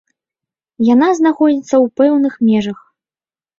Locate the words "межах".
2.49-2.79